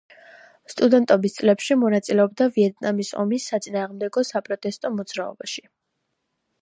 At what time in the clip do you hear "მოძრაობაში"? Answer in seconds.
4.97-5.67